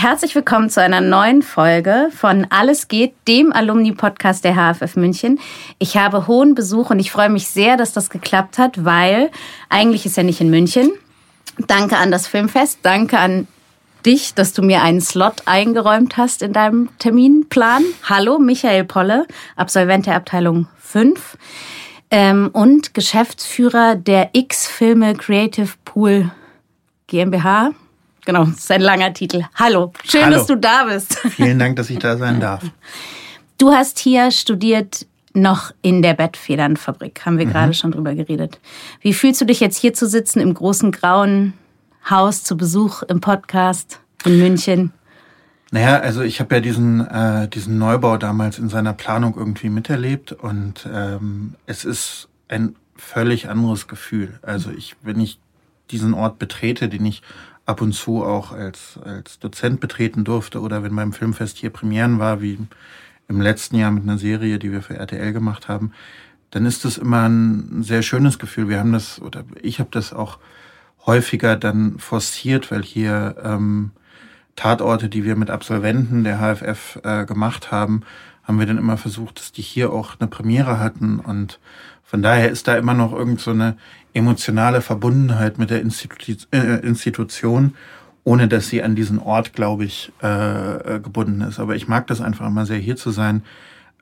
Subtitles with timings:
[0.00, 5.40] Herzlich willkommen zu einer neuen Folge von Alles geht, dem Alumni-Podcast der HFF München.
[5.80, 9.28] Ich habe hohen Besuch und ich freue mich sehr, dass das geklappt hat, weil
[9.68, 10.92] eigentlich ist er nicht in München.
[11.66, 13.48] Danke an das Filmfest, danke an
[14.06, 17.82] dich, dass du mir einen Slot eingeräumt hast in deinem Terminplan.
[18.08, 21.36] Hallo, Michael Polle, Absolvent der Abteilung 5
[22.12, 26.30] ähm, und Geschäftsführer der X-Filme Creative Pool
[27.08, 27.72] GmbH.
[28.28, 29.42] Genau, das ist ein langer Titel.
[29.54, 30.36] Hallo, schön, Hallo.
[30.36, 31.14] dass du da bist.
[31.30, 32.62] Vielen Dank, dass ich da sein darf.
[33.56, 37.50] Du hast hier studiert noch in der Bettfedernfabrik, haben wir Mhm.
[37.52, 38.60] gerade schon drüber geredet.
[39.00, 41.54] Wie fühlst du dich jetzt hier zu sitzen im großen grauen
[42.10, 44.92] Haus zu Besuch im Podcast in München?
[45.70, 50.32] Naja, also ich habe ja diesen, äh, diesen Neubau damals in seiner Planung irgendwie miterlebt
[50.32, 54.38] und ähm, es ist ein völlig anderes Gefühl.
[54.42, 55.40] Also ich, wenn ich
[55.90, 57.22] diesen Ort betrete, den ich
[57.68, 62.18] ab und zu auch als, als Dozent betreten durfte oder wenn beim Filmfest hier Premieren
[62.18, 62.58] war, wie
[63.28, 65.92] im letzten Jahr mit einer Serie, die wir für RTL gemacht haben,
[66.50, 68.70] dann ist es immer ein sehr schönes Gefühl.
[68.70, 70.38] Wir haben das, oder ich habe das auch
[71.04, 73.90] häufiger dann forciert, weil hier ähm,
[74.56, 78.00] Tatorte, die wir mit Absolventen der HFF äh, gemacht haben,
[78.44, 81.20] haben wir dann immer versucht, dass die hier auch eine Premiere hatten.
[81.20, 81.60] Und
[82.08, 83.76] von daher ist da immer noch irgend so eine
[84.14, 87.74] emotionale Verbundenheit mit der Institu äh, Institution,
[88.24, 91.60] ohne dass sie an diesen Ort, glaube ich, äh, äh, gebunden ist.
[91.60, 93.42] Aber ich mag das einfach immer sehr, hier zu sein,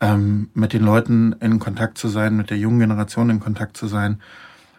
[0.00, 3.88] ähm, mit den Leuten in Kontakt zu sein, mit der jungen Generation in Kontakt zu
[3.88, 4.20] sein,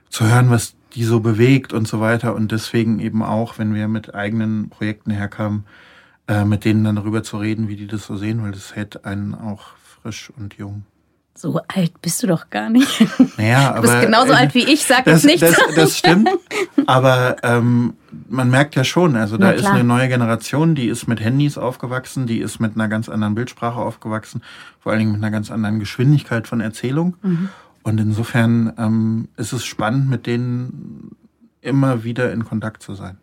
[0.09, 2.33] zu hören, was die so bewegt und so weiter.
[2.33, 5.65] Und deswegen eben auch, wenn wir mit eigenen Projekten herkamen,
[6.29, 9.03] äh, mit denen dann darüber zu reden, wie die das so sehen, weil das hält
[9.03, 10.85] einen auch frisch und jung.
[11.37, 12.87] So alt bist du doch gar nicht.
[13.37, 15.57] Naja, Du bist aber, genauso äh, alt wie ich, sag das, jetzt nichts.
[15.57, 16.29] das, das stimmt.
[16.87, 17.93] Aber ähm,
[18.27, 22.25] man merkt ja schon, also da ist eine neue Generation, die ist mit Handys aufgewachsen,
[22.25, 24.41] die ist mit einer ganz anderen Bildsprache aufgewachsen,
[24.79, 27.15] vor allen Dingen mit einer ganz anderen Geschwindigkeit von Erzählung.
[27.21, 27.49] Mhm.
[27.83, 31.15] Und insofern ähm, ist es spannend, mit denen
[31.61, 33.17] immer wieder in Kontakt zu sein.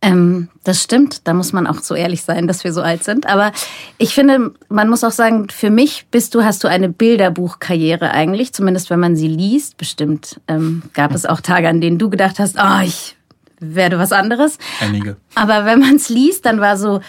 [0.00, 3.26] Ähm, das stimmt, da muss man auch so ehrlich sein, dass wir so alt sind.
[3.26, 3.52] Aber
[3.98, 8.52] ich finde, man muss auch sagen, für mich bist du, hast du eine Bilderbuchkarriere eigentlich,
[8.52, 9.76] zumindest wenn man sie liest.
[9.76, 13.16] Bestimmt ähm, gab es auch Tage, an denen du gedacht hast, oh, ich
[13.58, 14.58] werde was anderes.
[14.80, 15.16] Einige.
[15.34, 17.00] Aber wenn man es liest, dann war so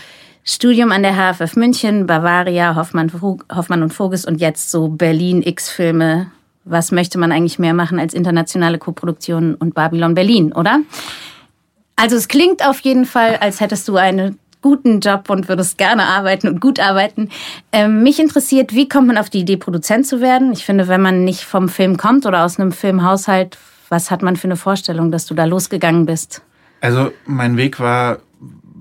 [0.44, 3.12] Studium an der HFF München, Bavaria, Hoffmann,
[3.54, 6.32] Hoffmann und Voges und jetzt so Berlin X-Filme.
[6.66, 10.80] Was möchte man eigentlich mehr machen als internationale Koproduktionen und Babylon Berlin, oder?
[12.00, 16.06] Also es klingt auf jeden Fall, als hättest du einen guten Job und würdest gerne
[16.06, 17.28] arbeiten und gut arbeiten.
[17.74, 20.54] Ähm, mich interessiert, wie kommt man auf die Idee, Produzent zu werden?
[20.54, 23.58] Ich finde, wenn man nicht vom Film kommt oder aus einem Filmhaushalt,
[23.90, 26.42] was hat man für eine Vorstellung, dass du da losgegangen bist?
[26.80, 28.20] Also mein Weg war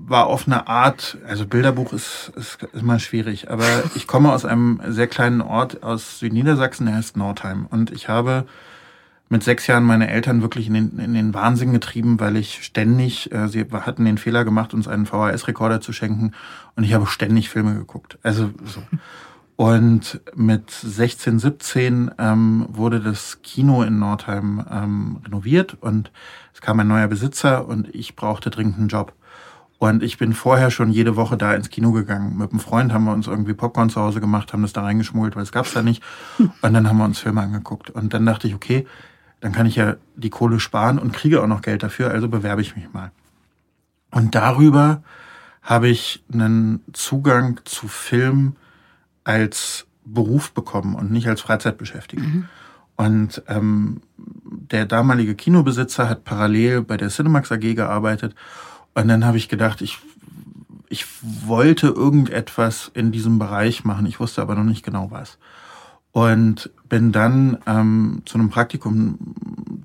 [0.07, 4.81] war auf eine Art, also Bilderbuch ist, ist immer schwierig, aber ich komme aus einem
[4.87, 7.67] sehr kleinen Ort aus Südniedersachsen, der heißt Nordheim.
[7.69, 8.45] Und ich habe
[9.29, 13.31] mit sechs Jahren meine Eltern wirklich in den, in den Wahnsinn getrieben, weil ich ständig,
[13.31, 16.31] äh, sie hatten den Fehler gemacht, uns einen VHS-Rekorder zu schenken
[16.75, 18.17] und ich habe ständig Filme geguckt.
[18.23, 18.81] Also so.
[19.55, 26.11] Und mit 16, 17 ähm, wurde das Kino in Nordheim ähm, renoviert und
[26.53, 29.13] es kam ein neuer Besitzer und ich brauchte dringend einen Job.
[29.77, 32.37] Und ich bin vorher schon jede Woche da ins Kino gegangen.
[32.37, 35.35] Mit einem Freund haben wir uns irgendwie Popcorn zu Hause gemacht, haben das da reingeschmuggelt,
[35.35, 36.03] weil es gab's da nicht.
[36.37, 37.89] Und dann haben wir uns Filme angeguckt.
[37.89, 38.85] Und dann dachte ich, okay,
[39.41, 42.61] dann kann ich ja die Kohle sparen und kriege auch noch Geld dafür, also bewerbe
[42.61, 43.11] ich mich mal.
[44.11, 45.03] Und darüber
[45.61, 48.55] habe ich einen Zugang zu Film
[49.23, 52.25] als Beruf bekommen und nicht als Freizeitbeschäftigung.
[52.95, 58.35] Und ähm, der damalige Kinobesitzer hat parallel bei der Cinemax AG gearbeitet.
[58.93, 59.99] Und dann habe ich gedacht, ich,
[60.89, 64.05] ich wollte irgendetwas in diesem Bereich machen.
[64.05, 65.37] Ich wusste aber noch nicht genau was.
[66.19, 69.17] Und bin dann ähm, zu einem Praktikum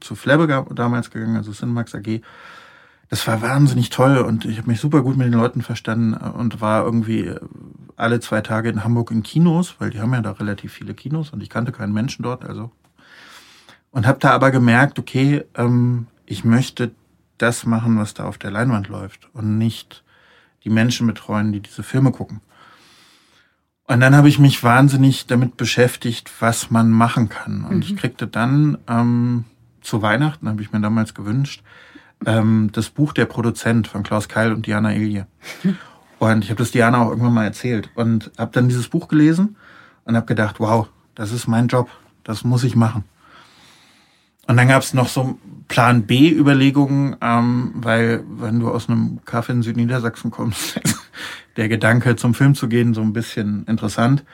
[0.01, 2.23] zu Flebbe ga- damals gegangen, also Cinemax AG.
[3.09, 6.61] Das war wahnsinnig toll und ich habe mich super gut mit den Leuten verstanden und
[6.61, 7.33] war irgendwie
[7.95, 11.31] alle zwei Tage in Hamburg in Kinos, weil die haben ja da relativ viele Kinos
[11.31, 12.73] und ich kannte keinen Menschen dort, also
[13.93, 16.91] und habe da aber gemerkt, okay, ähm, ich möchte
[17.39, 20.03] das machen, was da auf der Leinwand läuft und nicht
[20.65, 22.41] die Menschen betreuen, die diese Filme gucken.
[23.87, 27.65] Und dann habe ich mich wahnsinnig damit beschäftigt, was man machen kann.
[27.65, 27.83] Und mhm.
[27.83, 29.45] ich kriegte dann ähm,
[29.83, 31.63] zu Weihnachten, habe ich mir damals gewünscht,
[32.25, 35.27] ähm, das Buch Der Produzent von Klaus Keil und Diana Ilje.
[36.21, 39.57] Und ich habe das Diana auch irgendwann mal erzählt und habe dann dieses Buch gelesen
[40.05, 41.91] und habe gedacht, wow, das ist mein Job,
[42.23, 43.05] das muss ich machen.
[44.47, 45.39] Und dann gab es noch so
[45.69, 50.81] Plan B-Überlegungen, ähm, weil wenn du aus einem Kaffee in Südniedersachsen kommst,
[51.57, 54.25] der Gedanke zum Film zu gehen so ein bisschen interessant.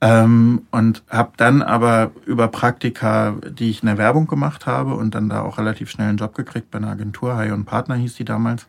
[0.00, 5.14] Ähm, und habe dann aber über Praktika, die ich in der Werbung gemacht habe und
[5.14, 8.14] dann da auch relativ schnell einen Job gekriegt bei einer Agentur, Hai und Partner hieß
[8.14, 8.66] die damals.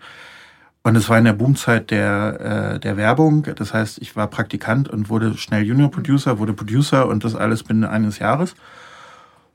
[0.82, 3.46] Und es war in der Boomzeit der, äh, der Werbung.
[3.56, 7.64] Das heißt, ich war Praktikant und wurde schnell Junior Producer, wurde Producer und das alles
[7.64, 8.56] binnen eines Jahres.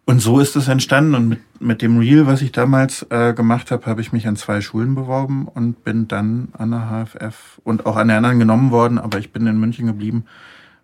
[0.06, 1.14] Und so ist es entstanden.
[1.14, 4.36] Und mit, mit dem Reel, was ich damals äh, gemacht habe, habe ich mich an
[4.36, 8.70] zwei Schulen beworben und bin dann an der HFF und auch an der anderen genommen
[8.70, 8.98] worden.
[8.98, 10.24] Aber ich bin in München geblieben,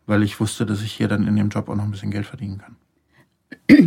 [0.06, 2.26] weil ich wusste, dass ich hier dann in dem Job auch noch ein bisschen Geld
[2.26, 2.76] verdienen kann.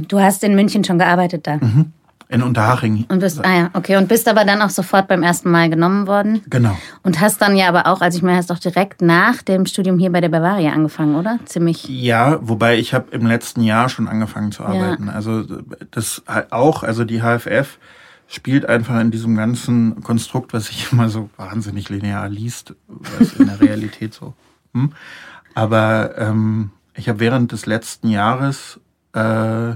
[0.07, 1.57] Du hast in München schon gearbeitet da?
[1.57, 1.93] Mhm.
[2.29, 3.05] In Unterhaching.
[3.09, 3.97] Und bist, ah ja, okay.
[3.97, 6.41] Und bist aber dann auch sofort beim ersten Mal genommen worden?
[6.49, 6.77] Genau.
[7.03, 9.99] Und hast dann ja aber auch, also ich meine, hast doch direkt nach dem Studium
[9.99, 11.39] hier bei der Bavaria angefangen, oder?
[11.45, 11.87] Ziemlich.
[11.87, 15.07] Ja, wobei ich habe im letzten Jahr schon angefangen zu arbeiten.
[15.07, 15.13] Ja.
[15.13, 15.43] Also
[15.91, 17.77] das auch, also die HFF
[18.27, 23.47] spielt einfach in diesem ganzen Konstrukt, was sich immer so wahnsinnig linear liest, was in
[23.47, 24.33] der Realität so.
[24.75, 24.91] Hm?
[25.53, 28.79] Aber ähm, ich habe während des letzten Jahres
[29.13, 29.75] äh,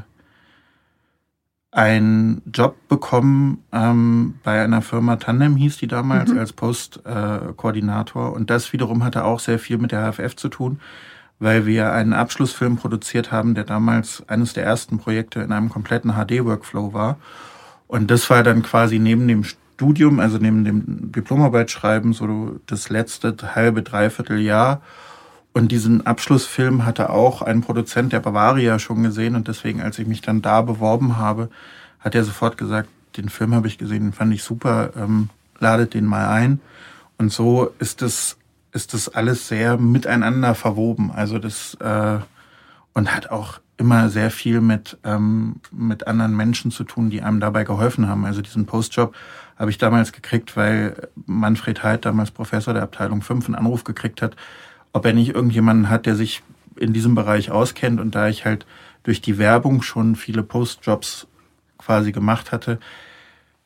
[1.77, 6.39] einen Job bekommen ähm, bei einer Firma Tandem, hieß die damals, mhm.
[6.39, 8.29] als Postkoordinator.
[8.29, 10.79] Äh, und das wiederum hatte auch sehr viel mit der HFF zu tun,
[11.37, 16.13] weil wir einen Abschlussfilm produziert haben, der damals eines der ersten Projekte in einem kompletten
[16.13, 17.17] HD-Workflow war.
[17.85, 23.35] Und das war dann quasi neben dem Studium, also neben dem Diplomarbeitsschreiben, so das letzte
[23.53, 24.81] halbe, dreiviertel Jahr.
[25.57, 29.33] Und diesen Abschlussfilm hatte auch ein Produzent der Bavaria schon gesehen.
[29.33, 31.49] Und deswegen, als ich mich dann da beworben habe,
[31.99, 35.95] hat er sofort gesagt, den Film habe ich gesehen, den fand ich super, ähm, ladet
[35.95, 36.59] den mal ein.
[37.17, 38.37] Und so ist das,
[38.71, 41.09] ist das alles sehr miteinander verwoben.
[41.11, 42.19] Also das, äh,
[42.93, 47.39] und hat auch immer sehr viel mit, ähm, mit anderen Menschen zu tun, die einem
[47.39, 48.25] dabei geholfen haben.
[48.25, 49.15] Also diesen Postjob
[49.57, 54.21] habe ich damals gekriegt, weil Manfred Heid, damals Professor der Abteilung 5, einen Anruf gekriegt
[54.21, 54.35] hat,
[54.93, 56.43] ob er nicht irgendjemanden hat, der sich
[56.75, 57.99] in diesem Bereich auskennt.
[57.99, 58.65] Und da ich halt
[59.03, 61.27] durch die Werbung schon viele Postjobs
[61.77, 62.79] quasi gemacht hatte,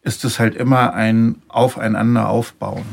[0.04, 2.86] ist es halt immer ein Aufeinander aufbauen.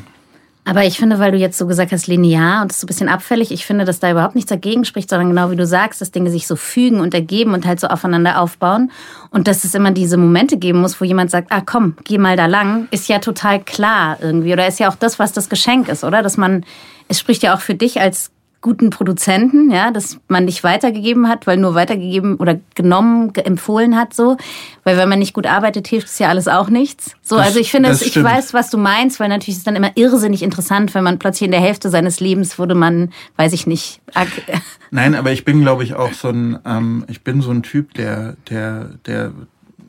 [0.68, 2.88] Aber ich finde, weil du jetzt so gesagt hast, linear und das ist so ein
[2.88, 6.02] bisschen abfällig, ich finde, dass da überhaupt nichts dagegen spricht, sondern genau wie du sagst,
[6.02, 8.90] dass Dinge sich so fügen und ergeben und halt so aufeinander aufbauen.
[9.30, 12.36] Und dass es immer diese Momente geben muss, wo jemand sagt, ah komm, geh mal
[12.36, 14.52] da lang, ist ja total klar irgendwie.
[14.52, 16.20] Oder ist ja auch das, was das Geschenk ist, oder?
[16.20, 16.66] Dass man,
[17.08, 21.46] es spricht ja auch für dich als guten Produzenten, ja, dass man dich weitergegeben hat,
[21.46, 24.36] weil nur weitergegeben oder genommen, empfohlen hat, so.
[24.82, 27.14] Weil wenn man nicht gut arbeitet, hilft es ja alles auch nichts.
[27.22, 29.76] So, das, also ich finde, ich weiß, was du meinst, weil natürlich ist es dann
[29.76, 33.68] immer irrsinnig interessant, wenn man plötzlich in der Hälfte seines Lebens wurde man, weiß ich
[33.68, 34.00] nicht.
[34.90, 37.94] Nein, aber ich bin, glaube ich, auch so ein, ähm, ich bin so ein Typ,
[37.94, 39.32] der, der, der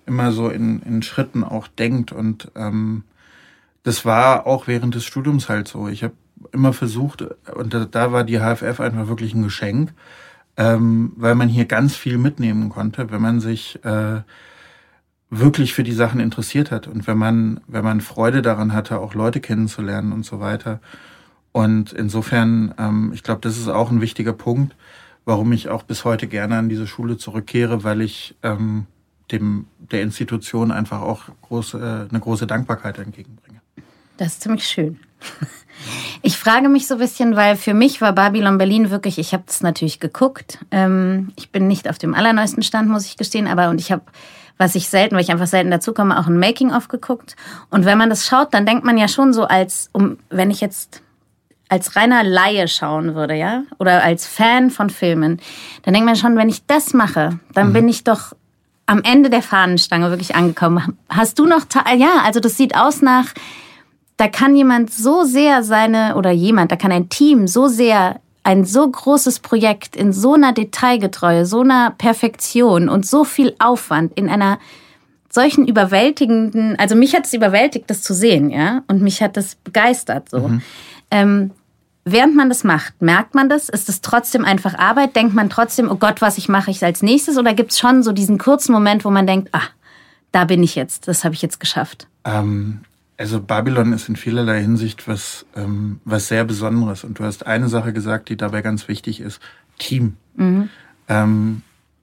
[0.06, 3.04] immer so in, in Schritten auch denkt und ähm,
[3.84, 5.88] das war auch während des Studiums halt so.
[5.88, 6.14] Ich habe
[6.52, 7.22] immer versucht,
[7.54, 9.94] und da, da, war die HFF einfach wirklich ein Geschenk,
[10.58, 14.22] ähm, weil man hier ganz viel mitnehmen konnte, wenn man sich äh,
[15.30, 19.14] wirklich für die Sachen interessiert hat und wenn man, wenn man Freude daran hatte, auch
[19.14, 20.80] Leute kennenzulernen und so weiter.
[21.52, 24.76] Und insofern, ähm, ich glaube, das ist auch ein wichtiger Punkt,
[25.26, 28.88] warum ich auch bis heute gerne an diese Schule zurückkehre, weil ich ähm,
[29.32, 33.62] dem der Institution einfach auch große, äh, eine große Dankbarkeit entgegenbringe.
[34.20, 35.00] Das ist ziemlich schön.
[36.22, 39.44] Ich frage mich so ein bisschen, weil für mich war Babylon Berlin wirklich, ich habe
[39.48, 40.60] das natürlich geguckt.
[40.72, 44.02] Ähm, ich bin nicht auf dem allerneuesten Stand, muss ich gestehen, aber und ich habe,
[44.58, 47.38] was ich selten, weil ich einfach selten dazu komme, auch ein Making-of geguckt.
[47.70, 50.60] Und wenn man das schaut, dann denkt man ja schon so als, um, wenn ich
[50.60, 51.02] jetzt
[51.70, 55.40] als reiner Laie schauen würde, ja, oder als Fan von Filmen,
[55.84, 57.74] dann denkt man schon, wenn ich das mache, dann mhm.
[57.74, 58.34] bin ich doch
[58.86, 60.98] am Ende der Fahnenstange wirklich angekommen.
[61.08, 61.62] Hast du noch,
[61.96, 63.28] ja, also das sieht aus nach,
[64.20, 68.66] da kann jemand so sehr seine, oder jemand, da kann ein Team so sehr ein
[68.66, 74.28] so großes Projekt in so einer Detailgetreue, so einer Perfektion und so viel Aufwand in
[74.28, 74.60] einer
[75.30, 79.56] solchen überwältigenden, also mich hat es überwältigt, das zu sehen, ja, und mich hat das
[79.56, 80.50] begeistert so.
[80.50, 80.62] Mhm.
[81.12, 81.52] Ähm,
[82.04, 83.70] während man das macht, merkt man das?
[83.70, 85.16] Ist es trotzdem einfach Arbeit?
[85.16, 87.38] Denkt man trotzdem, oh Gott, was ich mache ich als nächstes?
[87.38, 89.68] Oder gibt es schon so diesen kurzen Moment, wo man denkt, ah,
[90.34, 92.08] da bin ich jetzt, das habe ich jetzt geschafft?
[92.26, 92.82] Ähm,
[93.20, 97.04] Also Babylon ist in vielerlei Hinsicht was, ähm, was sehr Besonderes.
[97.04, 99.42] Und du hast eine Sache gesagt, die dabei ganz wichtig ist.
[99.78, 100.16] Team.
[100.38, 100.70] Mhm.
[101.10, 101.62] Ähm,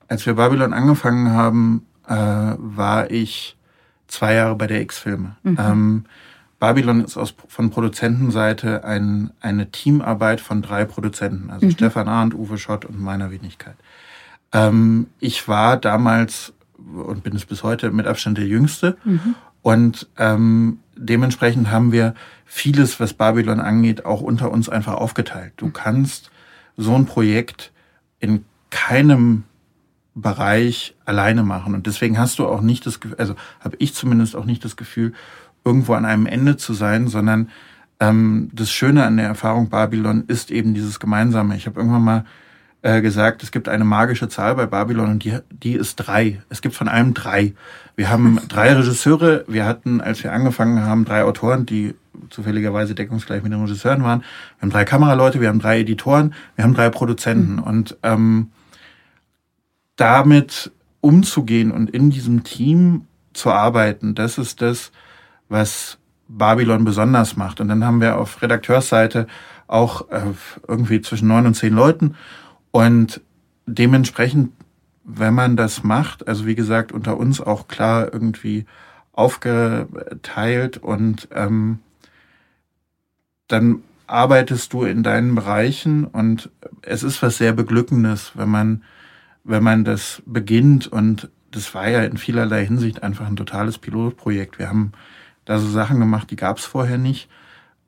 [0.09, 3.57] als wir Babylon angefangen haben, äh, war ich
[4.09, 5.37] zwei Jahre bei der X-Filme.
[5.43, 5.59] Mhm.
[5.59, 6.05] Ähm,
[6.59, 11.71] Babylon ist aus, von Produzentenseite ein, eine Teamarbeit von drei Produzenten, also mhm.
[11.71, 13.77] Stefan Arndt, Uwe Schott und meiner Wenigkeit.
[14.53, 18.99] Ähm, ich war damals und bin es bis heute mit Abstand der Jüngste.
[19.05, 19.35] Mhm.
[19.63, 25.53] Und ähm, dementsprechend haben wir vieles, was Babylon angeht, auch unter uns einfach aufgeteilt.
[25.57, 26.31] Du kannst
[26.77, 27.73] so ein Projekt
[28.19, 29.45] in keinem
[30.15, 31.75] Bereich alleine machen.
[31.75, 34.77] Und deswegen hast du auch nicht das Gefühl, also habe ich zumindest auch nicht das
[34.77, 35.13] Gefühl,
[35.65, 37.51] irgendwo an einem Ende zu sein, sondern
[38.01, 41.57] ähm, das Schöne an der Erfahrung Babylon ist eben dieses Gemeinsame.
[41.57, 42.25] Ich habe irgendwann mal
[42.87, 46.41] äh, gesagt, es gibt eine magische Zahl bei Babylon und die, die ist drei.
[46.51, 47.53] Es gibt von allem drei.
[47.97, 49.45] Wir haben drei Regisseure.
[49.49, 51.97] Wir hatten, als wir angefangen haben, drei Autoren, die
[52.31, 54.21] zufälligerweise deckungsgleich mit den Regisseuren waren.
[54.21, 57.55] Wir haben drei Kameraleute, wir haben drei Editoren, wir haben drei Produzenten.
[57.55, 57.63] Mhm.
[57.65, 58.51] Und ähm,
[59.97, 64.93] damit umzugehen und in diesem Team zu arbeiten, das ist das,
[65.49, 67.61] was Babylon besonders macht.
[67.61, 69.27] Und dann haben wir auf Redakteursseite
[69.67, 70.23] auch äh,
[70.69, 72.15] irgendwie zwischen neun und zehn Leuten.
[72.77, 73.23] Und
[73.65, 74.53] dementsprechend,
[75.03, 78.67] wenn man das macht, also wie gesagt, unter uns auch klar irgendwie
[79.15, 81.79] aufgeteilt und ähm,
[83.49, 86.51] dann arbeitest du in deinen Bereichen und
[86.83, 88.85] es ist was sehr Beglückendes, wenn man,
[89.43, 94.59] wenn man das beginnt und das war ja in vielerlei Hinsicht einfach ein totales Pilotprojekt.
[94.59, 94.93] Wir haben
[95.47, 97.31] da so Sachen gemacht, die gab es vorher nicht.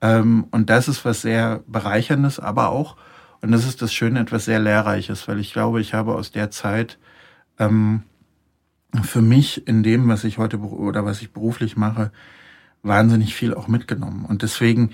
[0.00, 2.97] Ähm, und das ist was sehr Bereicherndes, aber auch
[3.40, 6.50] und das ist das Schöne, etwas sehr Lehrreiches, weil ich glaube, ich habe aus der
[6.50, 6.99] Zeit
[7.59, 8.02] ähm,
[9.02, 12.11] für mich in dem, was ich heute oder was ich beruflich mache,
[12.83, 14.25] wahnsinnig viel auch mitgenommen.
[14.25, 14.90] Und deswegen,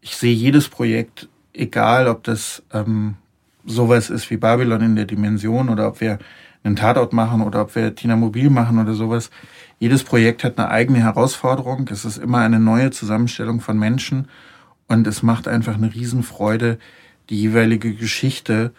[0.00, 3.16] ich sehe jedes Projekt, egal ob das ähm,
[3.64, 6.18] sowas ist wie Babylon in der Dimension oder ob wir
[6.64, 9.30] einen Tatort machen oder ob wir Tina Mobil machen oder sowas.
[9.78, 11.88] Jedes Projekt hat eine eigene Herausforderung.
[11.90, 14.28] Es ist immer eine neue Zusammenstellung von Menschen
[14.88, 16.78] und es macht einfach eine Riesenfreude,
[17.30, 18.72] die jeweilige Geschichte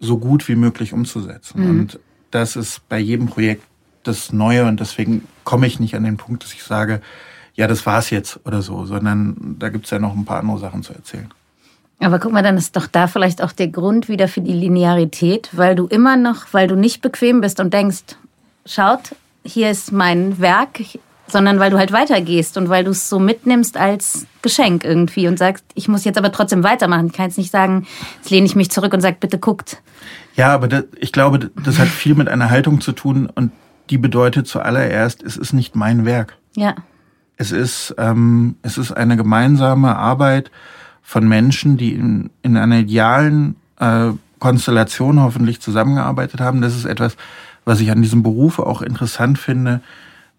[0.00, 1.62] so gut wie möglich umzusetzen.
[1.62, 1.70] Mhm.
[1.70, 2.00] Und
[2.30, 3.62] das ist bei jedem Projekt
[4.02, 7.00] das Neue und deswegen komme ich nicht an den Punkt, dass ich sage,
[7.54, 10.82] ja, das war's jetzt oder so, sondern da gibt's ja noch ein paar andere Sachen
[10.82, 11.28] zu erzählen.
[12.00, 15.50] Aber guck mal, dann ist doch da vielleicht auch der Grund wieder für die Linearität,
[15.52, 18.16] weil du immer noch, weil du nicht bequem bist und denkst,
[18.66, 19.14] schaut,
[19.44, 20.80] hier ist mein Werk,
[21.34, 25.36] sondern weil du halt weitergehst und weil du es so mitnimmst als Geschenk irgendwie und
[25.36, 27.08] sagst, ich muss jetzt aber trotzdem weitermachen.
[27.08, 27.88] Ich kann jetzt nicht sagen,
[28.18, 29.82] jetzt lehne ich mich zurück und sage, bitte guckt.
[30.36, 33.50] Ja, aber das, ich glaube, das hat viel mit einer Haltung zu tun und
[33.90, 36.36] die bedeutet zuallererst, es ist nicht mein Werk.
[36.54, 36.76] Ja.
[37.36, 40.52] Es ist, ähm, es ist eine gemeinsame Arbeit
[41.02, 46.60] von Menschen, die in, in einer idealen äh, Konstellation hoffentlich zusammengearbeitet haben.
[46.60, 47.16] Das ist etwas,
[47.64, 49.80] was ich an diesem Beruf auch interessant finde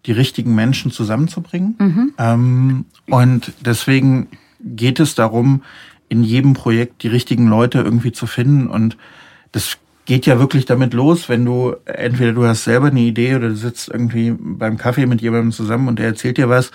[0.06, 1.74] die richtigen Menschen zusammenzubringen.
[1.78, 2.14] Mhm.
[2.18, 4.28] Ähm, und deswegen
[4.60, 5.62] geht es darum,
[6.08, 8.68] in jedem Projekt die richtigen Leute irgendwie zu finden.
[8.68, 8.96] Und
[9.52, 13.48] das geht ja wirklich damit los, wenn du entweder du hast selber eine Idee oder
[13.48, 16.70] du sitzt irgendwie beim Kaffee mit jemandem zusammen und der erzählt dir was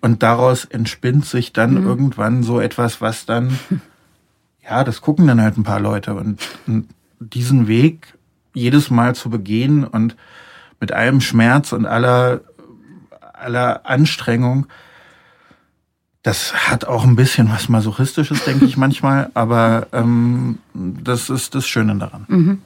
[0.00, 1.86] und daraus entspinnt sich dann mhm.
[1.86, 3.58] irgendwann so etwas, was dann,
[4.62, 8.14] ja, das gucken dann halt ein paar Leute und, und diesen Weg
[8.54, 10.16] jedes Mal zu begehen und
[10.80, 12.42] mit allem Schmerz und aller
[13.40, 14.66] aller Anstrengung.
[16.22, 21.66] Das hat auch ein bisschen was Masochistisches, denke ich manchmal, aber ähm, das ist das
[21.66, 22.26] Schöne daran.
[22.28, 22.62] Mhm.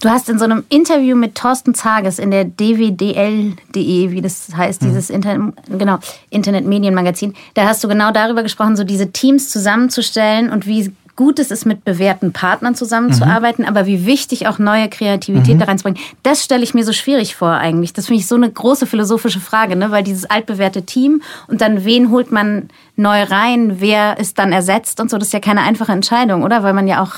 [0.00, 4.80] Du hast in so einem Interview mit Thorsten Zages in der dwdl.de, wie das heißt,
[4.80, 5.98] dieses Internet, genau,
[6.30, 10.90] Internetmedienmagazin, da hast du genau darüber gesprochen, so diese Teams zusammenzustellen und wie
[11.20, 13.68] gut es ist, mit bewährten Partnern zusammenzuarbeiten, mhm.
[13.68, 15.58] aber wie wichtig auch neue Kreativität mhm.
[15.58, 17.92] da reinzubringen, das stelle ich mir so schwierig vor eigentlich.
[17.92, 19.90] Das finde ich so eine große philosophische Frage, ne?
[19.90, 24.98] weil dieses altbewährte Team und dann wen holt man neu rein, wer ist dann ersetzt
[24.98, 26.62] und so, das ist ja keine einfache Entscheidung, oder?
[26.62, 27.16] Weil man ja auch,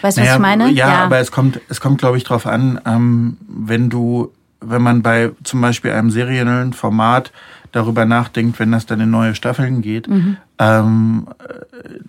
[0.00, 0.70] weißt du, naja, was ich meine?
[0.70, 4.30] Ja, ja, aber es kommt, es kommt, glaube ich, darauf an, ähm, wenn du,
[4.60, 7.32] wenn man bei zum Beispiel einem seriellen Format
[7.72, 10.36] darüber nachdenkt, wenn das dann in neue Staffeln geht, mhm.
[10.58, 11.28] ähm,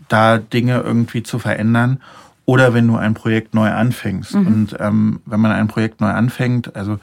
[0.07, 2.01] da Dinge irgendwie zu verändern.
[2.45, 4.35] Oder wenn du ein Projekt neu anfängst.
[4.35, 4.47] Mhm.
[4.47, 6.99] Und ähm, wenn man ein Projekt neu anfängt, also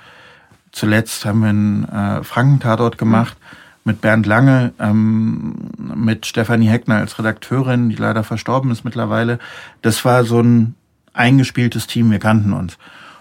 [0.72, 3.56] zuletzt haben wir einen äh, Frankentatort gemacht mhm.
[3.84, 5.54] mit Bernd Lange, ähm,
[5.94, 9.38] mit Stefanie Heckner als Redakteurin, die leider verstorben ist mittlerweile.
[9.80, 10.74] Das war so ein
[11.14, 12.76] eingespieltes Team, wir kannten uns.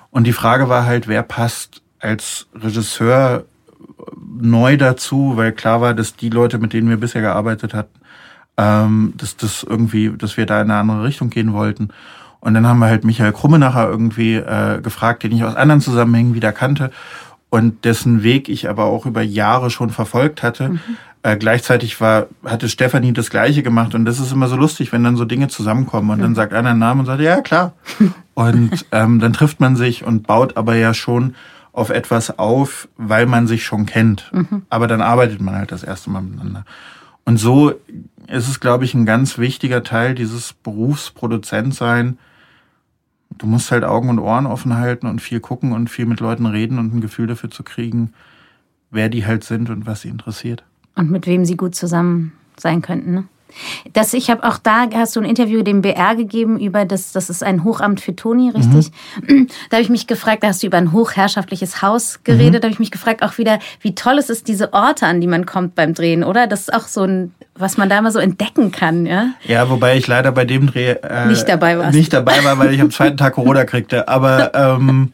[0.10, 3.46] Und die Frage war halt, wer passt als Regisseur
[4.40, 8.00] neu dazu, weil klar war, dass die Leute, mit denen wir bisher gearbeitet hatten,
[8.58, 11.90] ähm, dass das irgendwie, dass wir da in eine andere Richtung gehen wollten.
[12.40, 15.82] Und dann haben wir halt Michael Krumme nachher irgendwie äh, gefragt, den ich aus anderen
[15.82, 16.92] Zusammenhängen wieder kannte
[17.50, 20.70] und dessen Weg ich aber auch über Jahre schon verfolgt hatte.
[20.70, 20.80] Mhm.
[21.24, 25.04] Äh, gleichzeitig war, hatte Stefanie das Gleiche gemacht und das ist immer so lustig, wenn
[25.04, 26.24] dann so Dinge zusammenkommen und mhm.
[26.24, 27.74] dann sagt einer einen Namen und sagt, ja klar.
[28.34, 31.36] und ähm, dann trifft man sich und baut aber ja schon
[31.78, 34.32] auf etwas auf, weil man sich schon kennt.
[34.34, 34.64] Mhm.
[34.68, 36.66] Aber dann arbeitet man halt das erste Mal miteinander.
[37.24, 37.70] Und so
[38.28, 42.18] ist es, glaube ich, ein ganz wichtiger Teil dieses Berufsproduzent sein,
[43.38, 46.48] du musst halt Augen und Ohren offen halten und viel gucken und viel mit Leuten
[46.48, 48.12] reden und ein Gefühl dafür zu kriegen,
[48.90, 50.64] wer die halt sind und was sie interessiert.
[50.96, 53.14] Und mit wem sie gut zusammen sein könnten.
[53.14, 53.24] Ne?
[53.94, 57.30] Das, ich habe auch da, hast du ein Interview dem BR gegeben über das, das
[57.30, 58.92] ist ein Hochamt für Toni, richtig?
[59.28, 59.48] Mhm.
[59.70, 62.62] Da habe ich mich gefragt, da hast du über ein hochherrschaftliches Haus geredet, mhm.
[62.62, 65.28] da habe ich mich gefragt auch wieder, wie toll es ist, diese Orte, an die
[65.28, 66.48] man kommt beim Drehen, oder?
[66.48, 69.32] Das ist auch so ein, was man da mal so entdecken kann, ja?
[69.44, 71.92] Ja, wobei ich leider bei dem Dreh äh, nicht dabei war.
[71.92, 74.08] Nicht dabei war, weil ich am zweiten Tag Corona kriegte.
[74.08, 75.14] Aber ähm,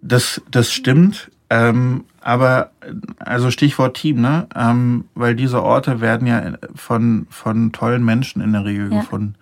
[0.00, 1.30] das, das stimmt.
[1.50, 2.70] Ähm, aber
[3.18, 4.46] also Stichwort Team, ne?
[4.54, 9.00] Ähm, weil diese Orte werden ja von, von tollen Menschen in der Regel ja.
[9.00, 9.34] gefunden.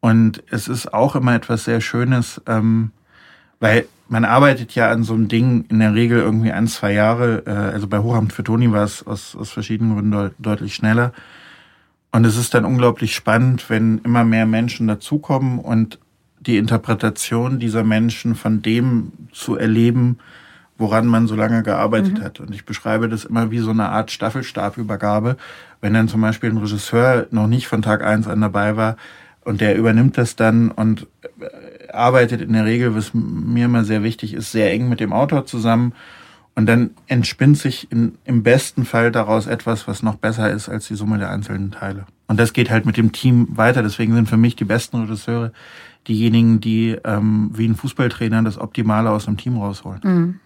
[0.00, 2.90] Und es ist auch immer etwas sehr Schönes, ähm,
[3.58, 7.44] weil man arbeitet ja an so einem Ding in der Regel irgendwie ein, zwei Jahre.
[7.46, 11.12] Äh, also bei Hochamt für Toni war es aus, aus verschiedenen Gründen deut deutlich schneller.
[12.12, 15.98] Und es ist dann unglaublich spannend, wenn immer mehr Menschen dazukommen und
[16.38, 20.18] die Interpretation dieser Menschen von dem zu erleben,
[20.76, 22.22] woran man so lange gearbeitet mhm.
[22.22, 22.40] hat.
[22.40, 25.36] Und ich beschreibe das immer wie so eine Art Staffelstabübergabe.
[25.80, 28.96] Wenn dann zum Beispiel ein Regisseur noch nicht von Tag eins an dabei war
[29.44, 31.06] und der übernimmt das dann und
[31.40, 35.12] äh, arbeitet in der Regel, was mir immer sehr wichtig ist, sehr eng mit dem
[35.12, 35.92] Autor zusammen.
[36.56, 40.86] Und dann entspinnt sich in, im besten Fall daraus etwas, was noch besser ist als
[40.86, 42.06] die Summe der einzelnen Teile.
[42.28, 43.82] Und das geht halt mit dem Team weiter.
[43.82, 45.52] Deswegen sind für mich die besten Regisseure
[46.06, 50.00] diejenigen, die ähm, wie ein Fußballtrainer das Optimale aus dem Team rausholen.
[50.04, 50.40] Mhm.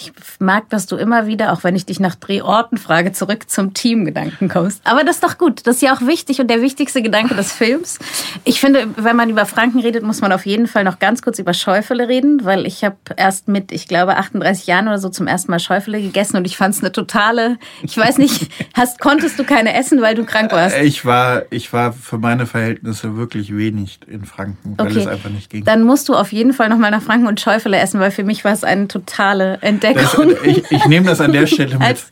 [0.00, 3.74] Ich mag, dass du immer wieder, auch wenn ich dich nach Drehorten frage, zurück zum
[3.74, 4.80] Teamgedanken kommst.
[4.84, 5.66] Aber das ist doch gut.
[5.66, 7.98] Das ist ja auch wichtig und der wichtigste Gedanke des Films.
[8.44, 11.40] Ich finde, wenn man über Franken redet, muss man auf jeden Fall noch ganz kurz
[11.40, 15.26] über Schäufele reden, weil ich habe erst mit, ich glaube, 38 Jahren oder so zum
[15.26, 19.36] ersten Mal Schäufele gegessen und ich fand es eine totale, ich weiß nicht, hast, konntest
[19.38, 20.76] du keine essen, weil du krank warst?
[20.76, 25.00] Äh, ich war, ich war für meine Verhältnisse wirklich wenig in Franken, weil okay.
[25.00, 25.64] es einfach nicht ging.
[25.64, 28.44] Dann musst du auf jeden Fall nochmal nach Franken und Schäufele essen, weil für mich
[28.44, 29.87] war es eine totale Entdeckung.
[29.88, 30.30] Entdeckung.
[30.30, 32.04] Das, ich, ich nehme das an der Stelle mit.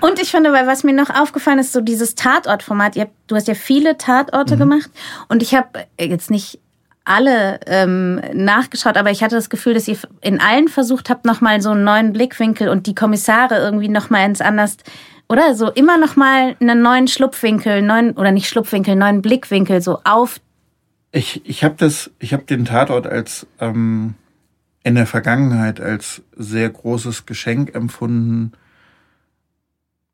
[0.00, 2.96] Und ich finde, weil was mir noch aufgefallen ist, so dieses Tatortformat.
[3.26, 4.58] Du hast ja viele Tatorte mhm.
[4.60, 4.90] gemacht
[5.28, 6.58] und ich habe jetzt nicht
[7.04, 11.60] alle ähm, nachgeschaut, aber ich hatte das Gefühl, dass ihr in allen versucht habt, nochmal
[11.60, 14.78] so einen neuen Blickwinkel und die Kommissare irgendwie nochmal ins anders,
[15.28, 20.40] oder so immer nochmal einen neuen Schlupfwinkel, neuen, oder nicht Schlupfwinkel, neuen Blickwinkel so auf.
[21.12, 24.14] Ich, ich habe das, ich habe den Tatort als ähm,
[24.84, 28.52] in der Vergangenheit als sehr großes Geschenk empfunden,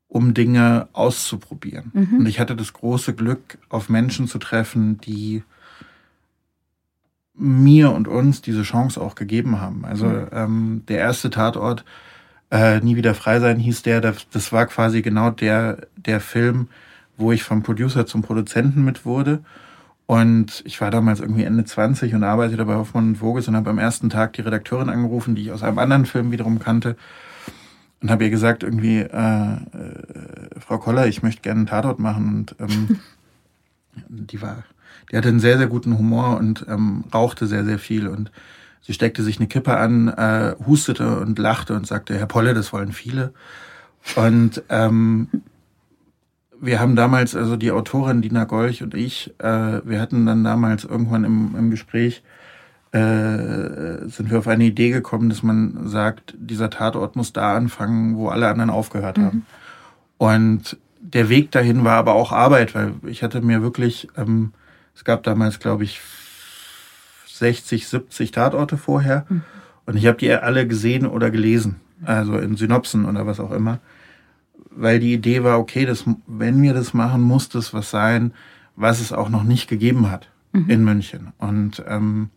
[0.08, 1.90] um Dinge auszuprobieren.
[1.92, 2.18] Mhm.
[2.20, 5.42] Und ich hatte das große Glück, auf Menschen zu treffen, die
[7.34, 9.84] mir und uns diese Chance auch gegeben haben.
[9.84, 10.26] Also mhm.
[10.32, 11.84] ähm, der erste Tatort,
[12.50, 16.68] äh, Nie wieder frei sein, hieß der, das war quasi genau der, der Film,
[17.16, 19.44] wo ich vom Producer zum Produzenten mit wurde.
[20.10, 23.70] Und ich war damals irgendwie Ende 20 und arbeitete bei Hoffmann und Voges und habe
[23.70, 26.96] am ersten Tag die Redakteurin angerufen, die ich aus einem anderen Film wiederum kannte.
[28.02, 29.58] Und habe ihr gesagt, irgendwie, äh, äh,
[30.58, 32.26] Frau Koller, ich möchte gerne einen Tatort machen.
[32.26, 32.98] Und ähm,
[34.08, 34.64] die war,
[35.12, 38.08] die hatte einen sehr, sehr guten Humor und ähm, rauchte sehr, sehr viel.
[38.08, 38.32] Und
[38.80, 42.72] sie steckte sich eine Kippe an, äh, hustete und lachte und sagte, Herr Polle, das
[42.72, 43.32] wollen viele.
[44.16, 45.28] Und ähm,
[46.60, 50.84] wir haben damals, also die Autorin Dina Golch und ich, äh, wir hatten dann damals
[50.84, 52.22] irgendwann im, im Gespräch,
[52.92, 58.16] äh, sind wir auf eine Idee gekommen, dass man sagt, dieser Tatort muss da anfangen,
[58.16, 59.24] wo alle anderen aufgehört mhm.
[59.24, 59.46] haben.
[60.18, 64.52] Und der Weg dahin war aber auch Arbeit, weil ich hatte mir wirklich, ähm,
[64.94, 66.00] es gab damals, glaube ich,
[67.26, 69.24] 60, 70 Tatorte vorher.
[69.28, 69.42] Mhm.
[69.86, 73.78] Und ich habe die alle gesehen oder gelesen, also in Synopsen oder was auch immer
[74.70, 78.32] weil die Idee war, okay, das, wenn wir das machen, muss das was sein,
[78.76, 80.70] was es auch noch nicht gegeben hat mhm.
[80.70, 81.32] in München.
[81.38, 82.30] Und ähm,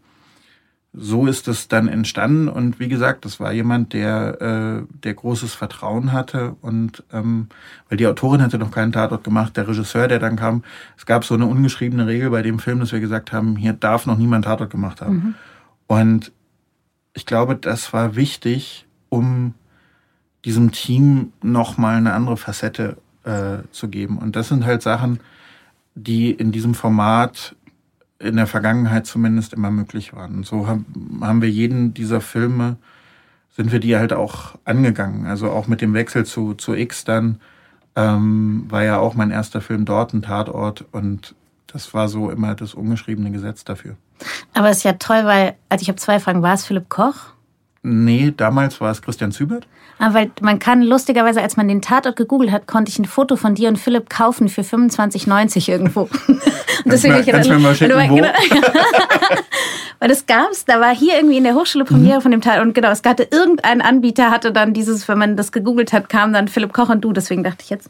[0.93, 2.48] so ist es dann entstanden.
[2.48, 6.56] Und wie gesagt, das war jemand, der, äh, der großes Vertrauen hatte.
[6.62, 7.48] Und ähm,
[7.89, 10.63] weil die Autorin hatte noch keinen Tatort gemacht, der Regisseur, der dann kam,
[10.98, 14.06] es gab so eine ungeschriebene Regel bei dem Film, dass wir gesagt haben, hier darf
[14.06, 15.15] noch niemand Tatort gemacht haben.
[15.15, 15.36] Mhm.
[15.88, 16.32] Und
[17.13, 19.56] ich glaube, das war wichtig, um
[20.46, 24.18] diesem Team nochmal eine andere Facette äh, zu geben.
[24.18, 25.20] Und das sind halt Sachen,
[25.96, 27.56] die in diesem Format
[28.20, 30.36] in der Vergangenheit zumindest immer möglich waren.
[30.36, 32.78] Und so haben, haben wir jeden dieser Filme,
[33.56, 35.28] sind wir die halt auch angegangen.
[35.28, 37.40] Also auch mit dem Wechsel zu, zu X dann
[37.96, 40.86] ähm, war ja auch mein erster Film dort, ein Tatort.
[40.92, 41.36] Und
[41.68, 43.96] das war so immer das ungeschriebene Gesetz dafür.
[44.54, 46.42] Aber es ist ja toll, weil, also ich habe zwei Fragen.
[46.42, 47.33] War es Philipp Koch?
[47.86, 49.67] Nee, damals war es Christian Zübert.
[50.00, 53.06] Aber ah, weil man kann lustigerweise, als man den Tatort gegoogelt hat, konnte ich ein
[53.06, 56.02] Foto von dir und Philipp kaufen für 25,90 irgendwo.
[56.28, 56.41] und
[56.86, 58.15] deswegen kannst dann, mir mal schicken, weil, wo?
[58.15, 58.30] Genau,
[60.00, 62.22] weil das gab's, da war hier irgendwie in der Hochschule Premiere mhm.
[62.22, 65.52] von dem Tatort und genau, es hatte irgendein Anbieter hatte dann dieses, wenn man das
[65.52, 67.89] gegoogelt hat, kam dann Philipp Koch und du, deswegen dachte ich jetzt.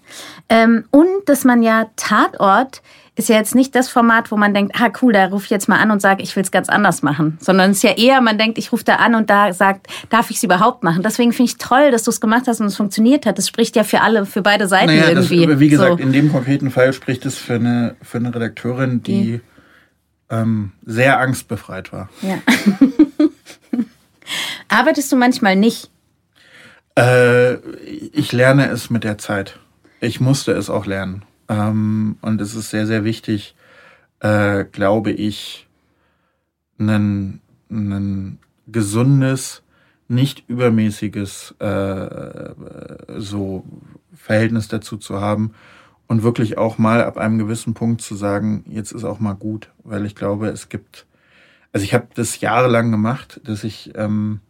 [0.49, 2.82] Ähm, und dass man ja Tatort
[3.15, 5.69] ist ja jetzt nicht das Format, wo man denkt, ah cool, da rufe ich jetzt
[5.69, 7.38] mal an und sage, ich will es ganz anders machen.
[7.39, 10.32] Sondern es ist ja eher, man denkt, ich rufe da an und da sagt, darf
[10.32, 11.04] ich es überhaupt machen?
[11.04, 13.38] Deswegen finde ich toll, dass du es gemacht hast und es funktioniert hat.
[13.38, 15.45] Das spricht ja für alle, für beide Seiten naja, irgendwie.
[15.45, 16.04] Das, wie gesagt, so.
[16.04, 19.41] in dem konkreten Fall spricht es für eine, für eine Redakteurin, die
[20.32, 20.41] ja.
[20.41, 22.10] ähm, sehr angstbefreit war.
[22.21, 22.39] Ja.
[24.69, 25.91] Arbeitest du manchmal nicht?
[26.97, 27.56] Äh,
[28.12, 29.60] ich lerne es mit der Zeit.
[29.99, 31.23] Ich musste es auch lernen.
[31.49, 33.56] Ähm, und es ist sehr, sehr wichtig,
[34.19, 35.67] äh, glaube ich,
[36.79, 39.63] ein, ein gesundes,
[40.08, 42.53] nicht übermäßiges äh,
[43.17, 43.65] so
[44.13, 45.53] Verhältnis dazu zu haben
[46.08, 49.69] und wirklich auch mal ab einem gewissen Punkt zu sagen, jetzt ist auch mal gut,
[49.84, 51.06] weil ich glaube, es gibt,
[51.71, 54.41] also ich habe das jahrelang gemacht, dass ich ähm,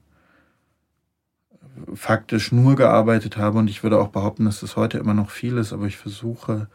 [1.94, 5.58] faktisch nur gearbeitet habe und ich würde auch behaupten, dass das heute immer noch viel
[5.58, 6.68] ist, aber ich versuche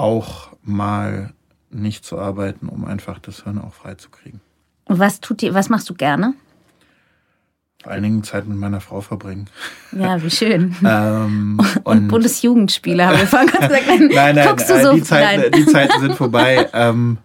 [0.00, 1.32] auch mal
[1.70, 4.40] nicht zu arbeiten, um einfach das Hirn auch frei zu kriegen.
[4.86, 6.34] Und was tut dir, was machst du gerne?
[7.82, 9.48] Vor allen Dingen Zeit mit meiner Frau verbringen.
[9.92, 10.76] Ja, wie schön.
[10.84, 13.72] ähm, und, und Bundesjugendspiele haben wir vorhin gesagt.
[13.88, 14.92] nein, nein, Guckst du so?
[14.92, 15.52] die, Zeiten, nein.
[15.52, 16.68] die Zeiten sind vorbei.
[16.72, 17.18] ähm,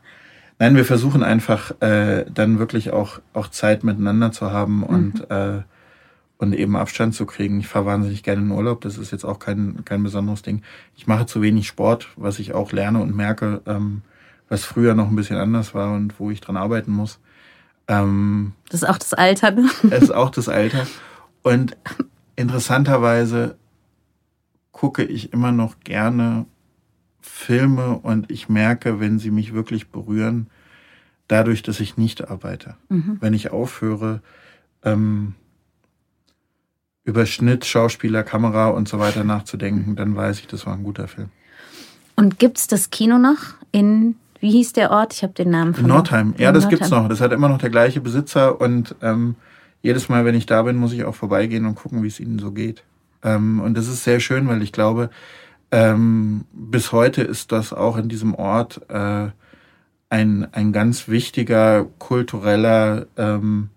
[0.60, 5.36] nein, wir versuchen einfach äh, dann wirklich auch, auch Zeit miteinander zu haben und mhm.
[5.36, 5.62] äh,
[6.38, 7.60] und eben Abstand zu kriegen.
[7.60, 10.62] Ich fahre wahnsinnig gerne in Urlaub, das ist jetzt auch kein, kein besonderes Ding.
[10.96, 14.02] Ich mache zu wenig Sport, was ich auch lerne und merke, ähm,
[14.50, 17.20] was früher noch ein bisschen anders war und wo ich dran arbeiten muss.
[17.88, 19.52] Ähm, das ist auch das Alter.
[19.52, 19.70] Ne?
[19.84, 20.86] Das ist auch das Alter.
[21.42, 21.78] Und
[22.36, 23.56] interessanterweise
[24.72, 26.46] gucke ich immer noch gerne
[27.22, 30.48] Filme und ich merke, wenn sie mich wirklich berühren,
[31.28, 32.76] dadurch, dass ich nicht arbeite.
[32.90, 33.18] Mhm.
[33.20, 34.22] Wenn ich aufhöre,
[34.84, 35.34] ähm,
[37.06, 41.08] über Schnitt, Schauspieler, Kamera und so weiter nachzudenken, dann weiß ich, das war ein guter
[41.08, 41.30] Film.
[42.16, 43.38] Und gibt es das Kino noch
[43.72, 45.14] in, wie hieß der Ort?
[45.14, 45.86] Ich habe den Namen von.
[45.86, 46.34] Nordheim.
[46.38, 47.08] Ja, das gibt es noch.
[47.08, 49.36] Das hat immer noch der gleiche Besitzer und ähm,
[49.82, 52.40] jedes Mal, wenn ich da bin, muss ich auch vorbeigehen und gucken, wie es ihnen
[52.40, 52.84] so geht.
[53.24, 55.12] Ähm, und das ist sehr schön, weil ich glaube,
[55.72, 59.28] ähm, bis heute ist das auch in diesem Ort äh,
[60.10, 63.70] ein, ein ganz wichtiger kultureller, ähm,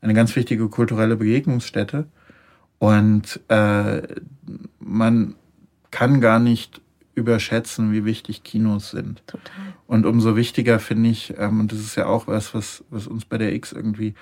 [0.00, 2.06] eine ganz wichtige kulturelle Begegnungsstätte.
[2.84, 4.02] Und äh,
[4.78, 5.36] man
[5.90, 6.82] kann gar nicht
[7.14, 9.26] überschätzen, wie wichtig Kinos sind.
[9.26, 9.52] Total.
[9.86, 13.24] Und umso wichtiger finde ich, ähm, und das ist ja auch was, was, was uns
[13.24, 14.12] bei der X irgendwie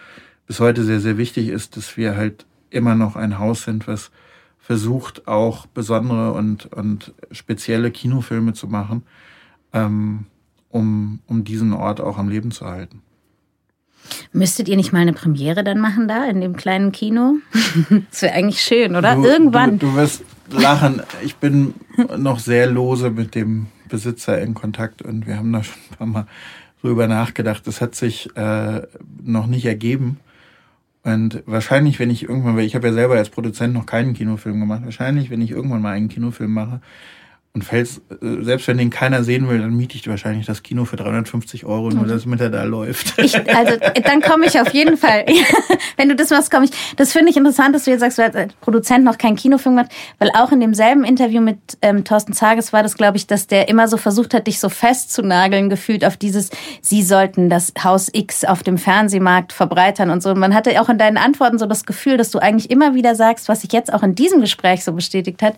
[0.46, 4.12] bis heute sehr, sehr wichtig ist, dass wir halt immer noch ein Haus sind, was
[4.60, 9.02] versucht, auch besondere und, und spezielle Kinofilme zu machen,
[9.72, 10.26] ähm,
[10.68, 13.02] um, um diesen Ort auch am Leben zu halten.
[14.32, 17.36] Müsstet ihr nicht mal eine Premiere dann machen da in dem kleinen Kino?
[18.10, 19.14] das wäre eigentlich schön, oder?
[19.14, 19.78] Du, Irgendwann.
[19.78, 21.02] Du, du wirst lachen.
[21.24, 21.74] Ich bin
[22.16, 26.06] noch sehr lose mit dem Besitzer in Kontakt und wir haben da schon ein paar
[26.06, 26.26] Mal
[26.80, 27.66] drüber nachgedacht.
[27.66, 28.82] Das hat sich äh,
[29.22, 30.18] noch nicht ergeben.
[31.04, 34.60] Und wahrscheinlich, wenn ich irgendwann, weil ich habe ja selber als Produzent noch keinen Kinofilm
[34.60, 36.80] gemacht, wahrscheinlich, wenn ich irgendwann mal einen Kinofilm mache,
[37.54, 40.86] und fällst, äh, selbst wenn den keiner sehen will, dann miete ich wahrscheinlich das Kino
[40.86, 43.18] für 350 Euro, nur dass mit er da läuft.
[43.18, 45.26] Ich, also dann komme ich auf jeden Fall.
[45.98, 46.70] wenn du das machst, komme ich.
[46.96, 49.92] Das finde ich interessant, dass du jetzt sagst, du als Produzent noch keinen Kinofilm gemacht,
[50.18, 53.68] weil auch in demselben Interview mit ähm, Thorsten Zages war das, glaube ich, dass der
[53.68, 56.48] immer so versucht hat, dich so festzunageln, gefühlt auf dieses,
[56.80, 60.30] sie sollten das Haus X auf dem Fernsehmarkt verbreitern und so.
[60.30, 63.14] Und man hatte auch in deinen Antworten so das Gefühl, dass du eigentlich immer wieder
[63.14, 65.56] sagst, was sich jetzt auch in diesem Gespräch so bestätigt hat,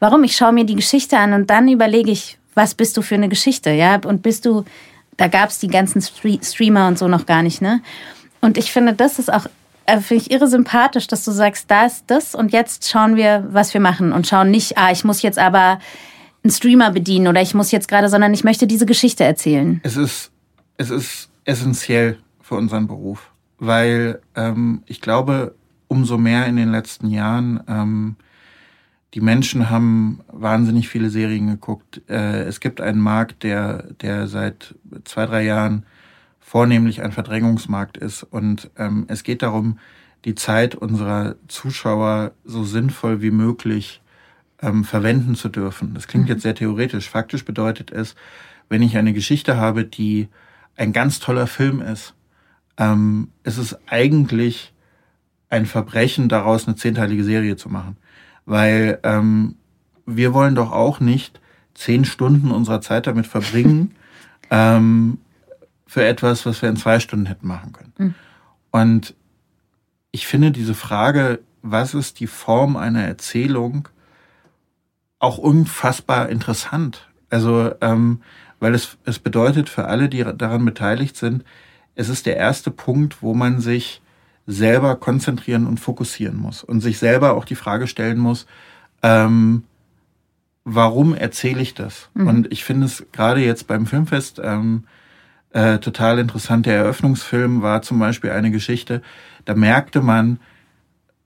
[0.00, 0.24] Warum?
[0.24, 3.28] Ich schaue mir die Geschichte an und dann überlege ich, was bist du für eine
[3.28, 4.00] Geschichte, ja?
[4.04, 4.64] Und bist du,
[5.16, 7.80] da gab es die ganzen Streamer und so noch gar nicht, ne?
[8.40, 9.46] Und ich finde, das ist auch,
[9.86, 13.46] äh, finde ich irre sympathisch, dass du sagst, da ist das und jetzt schauen wir,
[13.50, 15.80] was wir machen und schauen nicht, ah, ich muss jetzt aber
[16.44, 19.80] einen Streamer bedienen oder ich muss jetzt gerade, sondern ich möchte diese Geschichte erzählen.
[19.82, 20.30] Es ist,
[20.76, 25.54] es ist essentiell für unseren Beruf, weil ähm, ich glaube,
[25.88, 27.60] umso mehr in den letzten Jahren.
[27.66, 28.16] Ähm,
[29.14, 32.02] die Menschen haben wahnsinnig viele Serien geguckt.
[32.08, 35.86] Äh, es gibt einen Markt, der, der seit zwei, drei Jahren
[36.40, 38.22] vornehmlich ein Verdrängungsmarkt ist.
[38.22, 39.78] Und ähm, es geht darum,
[40.24, 44.02] die Zeit unserer Zuschauer so sinnvoll wie möglich
[44.60, 45.94] ähm, verwenden zu dürfen.
[45.94, 47.08] Das klingt jetzt sehr theoretisch.
[47.08, 48.14] Faktisch bedeutet es,
[48.68, 50.28] wenn ich eine Geschichte habe, die
[50.76, 52.14] ein ganz toller Film ist,
[52.76, 54.72] ähm, ist es eigentlich
[55.50, 57.96] ein Verbrechen, daraus eine zehnteilige Serie zu machen.
[58.48, 59.56] Weil ähm,
[60.06, 61.38] wir wollen doch auch nicht
[61.74, 63.94] zehn Stunden unserer Zeit damit verbringen,
[64.50, 65.18] ähm,
[65.86, 67.92] für etwas, was wir in zwei Stunden hätten machen können.
[67.98, 68.14] Mhm.
[68.70, 69.14] Und
[70.10, 73.88] ich finde diese Frage, was ist die Form einer Erzählung,
[75.18, 77.06] auch unfassbar interessant.
[77.28, 78.22] Also, ähm,
[78.60, 81.44] weil es, es bedeutet für alle, die daran beteiligt sind,
[81.94, 84.00] es ist der erste Punkt, wo man sich
[84.48, 88.46] selber konzentrieren und fokussieren muss und sich selber auch die Frage stellen muss,
[89.02, 89.62] ähm,
[90.64, 92.08] warum erzähle ich das?
[92.14, 92.26] Mhm.
[92.26, 94.84] Und ich finde es gerade jetzt beim Filmfest ähm,
[95.50, 96.64] äh, total interessant.
[96.64, 99.02] Der Eröffnungsfilm war zum Beispiel eine Geschichte,
[99.44, 100.40] da merkte man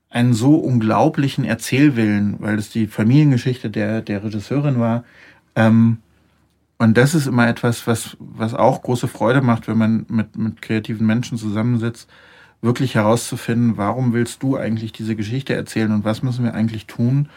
[0.09, 5.05] einen so unglaublichen Erzählwillen, weil es die Familiengeschichte der, der Regisseurin war.
[5.55, 5.99] Ähm,
[6.77, 10.61] und das ist immer etwas, was, was auch große Freude macht, wenn man mit, mit
[10.61, 12.09] kreativen Menschen zusammensitzt,
[12.63, 17.29] wirklich herauszufinden, warum willst du eigentlich diese Geschichte erzählen und was müssen wir eigentlich tun,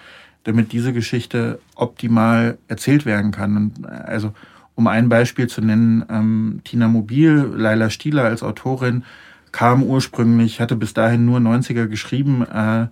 [0.44, 3.56] damit diese Geschichte optimal erzählt werden kann.
[3.56, 4.32] Und also,
[4.76, 9.04] um ein Beispiel zu nennen, ähm, Tina Mobil, Laila Stieler als Autorin,
[9.50, 12.86] kam ursprünglich, hatte bis dahin nur 90er geschrieben äh,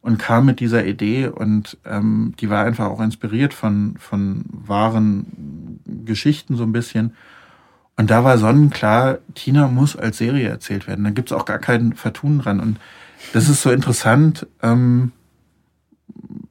[0.00, 5.80] und kam mit dieser Idee und ähm, die war einfach auch inspiriert von, von wahren
[6.04, 7.12] Geschichten so ein bisschen.
[7.96, 11.04] Und da war sonnenklar, Tina muss als Serie erzählt werden.
[11.04, 12.60] Da gibt's auch gar kein Vertun dran.
[12.60, 12.78] Und
[13.32, 15.12] das ist so interessant, ähm,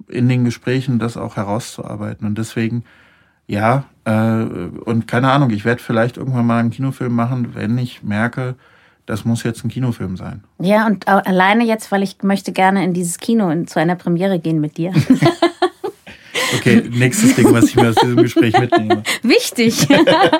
[0.07, 2.25] in den Gesprächen das auch herauszuarbeiten.
[2.25, 2.83] Und deswegen,
[3.47, 8.01] ja, äh, und keine Ahnung, ich werde vielleicht irgendwann mal einen Kinofilm machen, wenn ich
[8.01, 8.55] merke,
[9.05, 10.43] das muss jetzt ein Kinofilm sein.
[10.59, 14.39] Ja, und alleine jetzt, weil ich möchte gerne in dieses Kino in, zu einer Premiere
[14.39, 14.93] gehen mit dir.
[16.55, 19.03] Okay, nächstes Ding, was ich mir aus diesem Gespräch mitnehme.
[19.21, 19.87] Wichtig.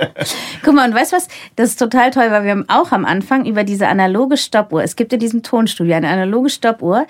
[0.64, 1.28] Guck mal, und weißt du was?
[1.56, 4.96] Das ist total toll, weil wir haben auch am Anfang über diese analoge Stoppuhr, es
[4.96, 7.06] gibt in diesem Tonstudio eine analoge Stoppuhr,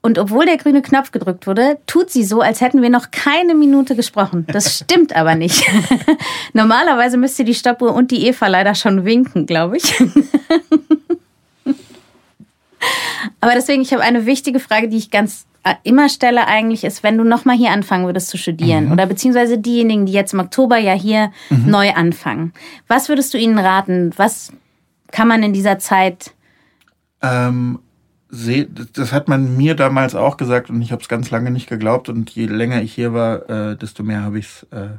[0.00, 3.54] und obwohl der grüne Knopf gedrückt wurde, tut sie so, als hätten wir noch keine
[3.54, 4.46] Minute gesprochen.
[4.50, 5.64] Das stimmt aber nicht.
[6.52, 10.00] Normalerweise müsste die Stoppuhr und die Eva leider schon winken, glaube ich.
[13.40, 15.46] aber deswegen, ich habe eine wichtige Frage, die ich ganz
[15.84, 18.92] immer stelle eigentlich, ist, wenn du nochmal hier anfangen würdest zu studieren mhm.
[18.92, 21.70] oder beziehungsweise diejenigen, die jetzt im Oktober ja hier mhm.
[21.70, 22.52] neu anfangen.
[22.86, 24.12] Was würdest du ihnen raten?
[24.16, 24.52] Was
[25.10, 26.32] kann man in dieser Zeit
[27.22, 27.80] ähm,
[28.30, 32.10] das hat man mir damals auch gesagt und ich habe es ganz lange nicht geglaubt
[32.10, 34.98] und je länger ich hier war, äh, desto mehr habe ich es äh,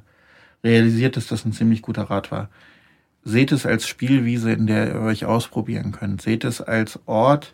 [0.64, 2.50] realisiert, dass das ein ziemlich guter Rat war.
[3.24, 6.22] Seht es als Spielwiese, in der ihr euch ausprobieren könnt.
[6.22, 7.54] Seht es als Ort,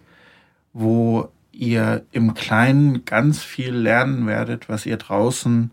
[0.71, 5.71] wo ihr im Kleinen ganz viel lernen werdet, was ihr draußen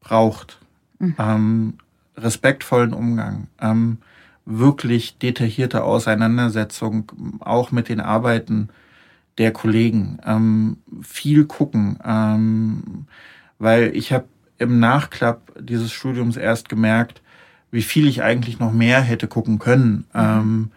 [0.00, 0.58] braucht.
[0.98, 1.14] Mhm.
[1.18, 1.74] Ähm,
[2.16, 3.48] respektvollen Umgang.
[3.60, 3.98] Ähm,
[4.44, 8.68] wirklich detaillierte Auseinandersetzung auch mit den Arbeiten
[9.38, 10.18] der Kollegen.
[10.24, 13.06] Ähm, viel gucken, ähm,
[13.58, 14.26] weil ich habe
[14.58, 17.22] im Nachklapp dieses Studiums erst gemerkt,
[17.70, 20.70] wie viel ich eigentlich noch mehr hätte gucken können, mhm.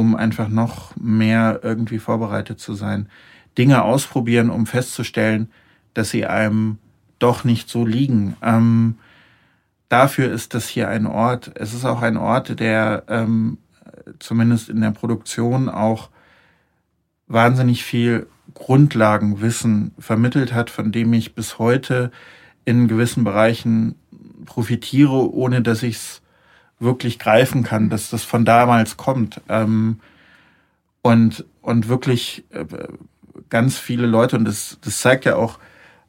[0.00, 3.08] Um einfach noch mehr irgendwie vorbereitet zu sein.
[3.58, 5.50] Dinge ausprobieren, um festzustellen,
[5.94, 6.78] dass sie einem
[7.18, 8.36] doch nicht so liegen.
[8.42, 8.96] Ähm,
[9.90, 11.52] dafür ist das hier ein Ort.
[11.54, 13.58] Es ist auch ein Ort, der ähm,
[14.18, 16.08] zumindest in der Produktion auch
[17.28, 22.10] wahnsinnig viel Grundlagenwissen vermittelt hat, von dem ich bis heute
[22.64, 23.96] in gewissen Bereichen
[24.46, 26.22] profitiere, ohne dass ich es
[26.80, 29.40] wirklich greifen kann, dass das von damals kommt.
[29.48, 30.00] Ähm,
[31.02, 32.64] und, und wirklich äh,
[33.48, 35.58] ganz viele Leute, und das, das zeigt ja auch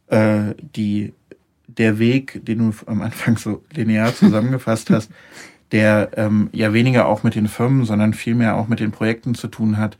[0.08, 1.14] äh, die
[1.78, 5.12] der Weg, den du am Anfang so linear zusammengefasst hast,
[5.72, 9.48] der ähm, ja weniger auch mit den Firmen, sondern vielmehr auch mit den Projekten zu
[9.48, 9.98] tun hat,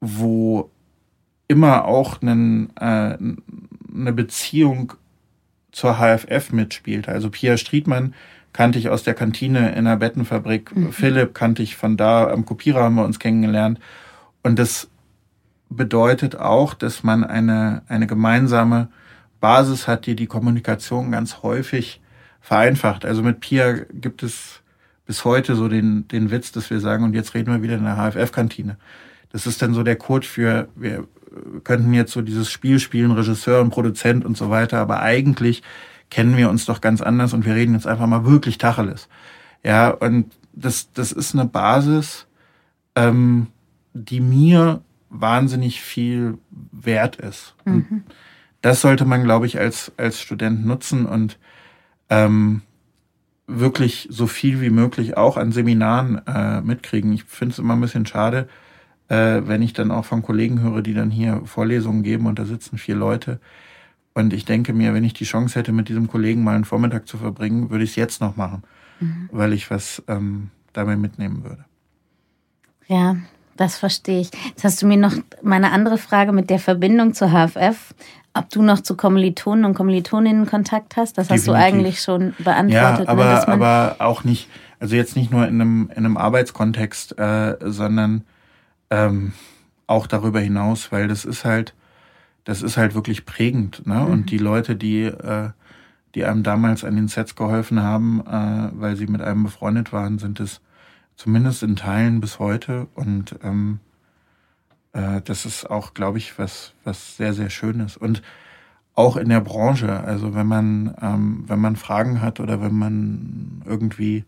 [0.00, 0.70] wo
[1.48, 3.18] immer auch einen, äh,
[3.94, 4.94] eine Beziehung
[5.70, 7.08] zur HFF mitspielt.
[7.08, 8.14] Also Pia Striedmann
[8.52, 10.74] kannte ich aus der Kantine in der Bettenfabrik.
[10.74, 10.92] Mhm.
[10.92, 13.78] Philipp kannte ich von da, am Kopierer haben wir uns kennengelernt.
[14.42, 14.88] Und das
[15.68, 18.88] bedeutet auch, dass man eine, eine gemeinsame
[19.40, 22.00] Basis hat, die die Kommunikation ganz häufig
[22.40, 23.04] vereinfacht.
[23.04, 24.62] Also mit Pia gibt es
[25.06, 27.84] bis heute so den, den Witz, dass wir sagen, und jetzt reden wir wieder in
[27.84, 28.76] der HFF-Kantine.
[29.30, 31.06] Das ist dann so der Code für, wir,
[31.64, 35.62] könnten jetzt so dieses Spiel spielen, Regisseur und Produzent und so weiter, aber eigentlich
[36.10, 39.08] kennen wir uns doch ganz anders und wir reden jetzt einfach mal wirklich Tacheles.
[39.62, 42.26] Ja, und das, das ist eine Basis,
[42.94, 43.48] ähm,
[43.92, 47.54] die mir wahnsinnig viel wert ist.
[47.64, 48.04] Mhm.
[48.60, 51.38] das sollte man, glaube ich, als, als Student nutzen und
[52.10, 52.62] ähm,
[53.46, 57.12] wirklich so viel wie möglich auch an Seminaren äh, mitkriegen.
[57.12, 58.48] Ich finde es immer ein bisschen schade,
[59.08, 62.44] äh, wenn ich dann auch von Kollegen höre, die dann hier Vorlesungen geben und da
[62.44, 63.40] sitzen vier Leute.
[64.18, 67.06] Und ich denke mir, wenn ich die Chance hätte, mit diesem Kollegen mal einen Vormittag
[67.06, 68.64] zu verbringen, würde ich es jetzt noch machen,
[68.98, 69.28] mhm.
[69.30, 71.64] weil ich was ähm, dabei mitnehmen würde.
[72.88, 73.16] Ja,
[73.56, 74.30] das verstehe ich.
[74.48, 77.94] Jetzt hast du mir noch meine andere Frage mit der Verbindung zur HFF,
[78.34, 81.16] ob du noch zu Kommilitonen und Kommilitoninnen Kontakt hast.
[81.16, 81.54] Das Definitiv.
[81.54, 83.06] hast du eigentlich schon beantwortet.
[83.06, 84.48] Ja, aber, ne, aber auch nicht,
[84.80, 88.24] also jetzt nicht nur in einem, in einem Arbeitskontext, äh, sondern
[88.90, 89.32] ähm,
[89.86, 91.72] auch darüber hinaus, weil das ist halt,
[92.48, 93.86] das ist halt wirklich prägend.
[93.86, 93.96] Ne?
[93.96, 94.06] Mhm.
[94.06, 95.50] Und die Leute, die, äh,
[96.14, 100.18] die einem damals an den Sets geholfen haben, äh, weil sie mit einem befreundet waren,
[100.18, 100.62] sind es
[101.14, 102.86] zumindest in Teilen bis heute.
[102.94, 103.80] Und ähm,
[104.94, 107.98] äh, das ist auch, glaube ich, was, was sehr, sehr Schönes.
[107.98, 108.22] Und
[108.94, 113.62] auch in der Branche, also wenn man, ähm, wenn man Fragen hat oder wenn man
[113.66, 114.24] irgendwie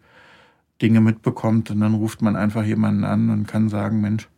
[0.82, 4.28] Dinge mitbekommt und dann ruft man einfach jemanden an und kann sagen, Mensch,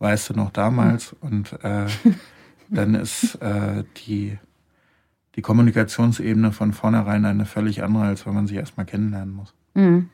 [0.00, 1.16] weißt du noch damals?
[1.22, 1.86] Und äh,
[2.68, 4.38] dann ist äh, die,
[5.36, 9.54] die Kommunikationsebene von vornherein eine völlig andere, als wenn man sie erstmal kennenlernen muss.
[9.74, 10.10] Mhm.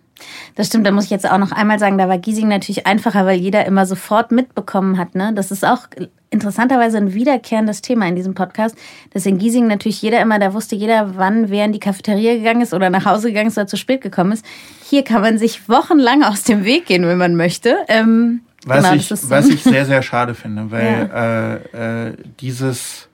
[0.55, 3.25] Das stimmt, da muss ich jetzt auch noch einmal sagen, da war Giesing natürlich einfacher,
[3.27, 5.15] weil jeder immer sofort mitbekommen hat.
[5.15, 5.33] Ne?
[5.35, 5.89] Das ist auch
[6.31, 8.77] interessanterweise ein wiederkehrendes Thema in diesem Podcast,
[9.13, 12.61] dass in Giesing natürlich jeder immer, da wusste jeder, wann wer in die Cafeteria gegangen
[12.61, 14.45] ist oder nach Hause gegangen ist oder zu spät gekommen ist.
[14.85, 17.79] Hier kann man sich wochenlang aus dem Weg gehen, wenn man möchte.
[17.89, 19.31] Ähm, was, genau, ich, so.
[19.31, 21.55] was ich sehr, sehr schade finde, weil ja.
[21.55, 23.09] äh, äh, dieses,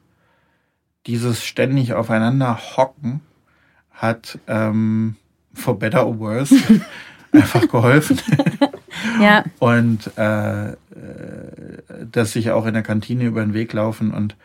[1.06, 3.20] dieses ständig aufeinander hocken
[3.92, 5.16] hat ähm,
[5.54, 6.54] for better or worse
[7.32, 8.20] einfach geholfen.
[9.20, 9.44] ja.
[9.58, 10.74] Und äh, äh,
[12.10, 14.36] dass sich auch in der Kantine über den Weg laufen und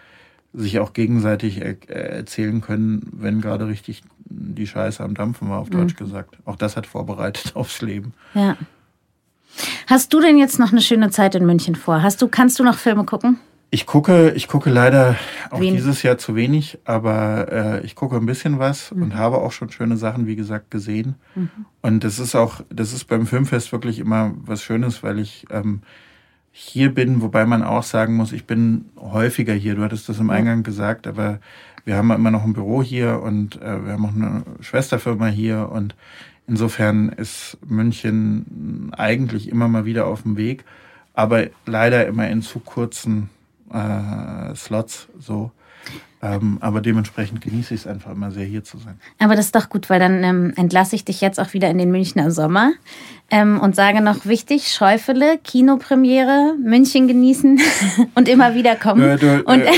[0.54, 5.70] sich auch gegenseitig er erzählen können, wenn gerade richtig die Scheiße am Dampfen war, auf
[5.70, 6.06] Deutsch mhm.
[6.06, 6.38] gesagt.
[6.46, 8.14] Auch das hat vorbereitet aufs Leben.
[8.34, 8.58] Ja.
[9.88, 12.02] Hast du denn jetzt noch eine schöne Zeit in München vor?
[12.02, 13.40] Hast du, kannst du noch Filme gucken?
[13.74, 15.16] Ich gucke, ich gucke leider
[15.50, 15.76] auch wenig.
[15.80, 19.04] dieses Jahr zu wenig, aber äh, ich gucke ein bisschen was mhm.
[19.04, 21.16] und habe auch schon schöne Sachen, wie gesagt, gesehen.
[21.36, 21.50] Mhm.
[21.82, 25.84] Und das ist auch, das ist beim Filmfest wirklich immer was Schönes, weil ich ähm,
[26.52, 29.76] hier bin, wobei man auch sagen muss, ich bin häufiger hier.
[29.76, 31.40] Du hattest das im Eingang gesagt, aber
[31.86, 35.70] wir haben immer noch ein Büro hier und äh, wir haben auch eine Schwesterfirma hier
[35.72, 35.96] und
[36.48, 40.66] insofern ist München eigentlich immer mal wieder auf dem Weg,
[41.14, 43.30] aber leider immer in zu kurzen
[43.72, 45.52] äh, Slots so.
[46.24, 49.00] Ähm, aber dementsprechend genieße ich es einfach immer sehr, hier zu sein.
[49.18, 51.80] Aber das ist doch gut, weil dann ähm, entlasse ich dich jetzt auch wieder in
[51.80, 52.74] den Münchner Sommer
[53.32, 57.60] ähm, und sage noch wichtig, Schäufele, Kinopremiere, München genießen
[58.16, 59.02] und immer wieder kommen.
[59.02, 59.72] Äh, du, und äh,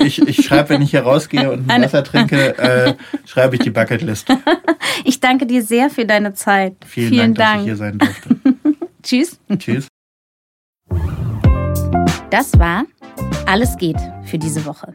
[0.04, 2.94] ich ich schreibe, wenn ich hier rausgehe und ein Wasser trinke, äh,
[3.26, 4.28] schreibe ich die Bucketlist.
[5.04, 6.76] ich danke dir sehr für deine Zeit.
[6.86, 8.36] Vielen, Vielen Dank, Dank, dass ich hier sein durfte.
[9.02, 9.40] Tschüss.
[9.58, 9.88] Tschüss.
[12.30, 12.84] Das war
[13.46, 14.94] Alles geht für diese Woche.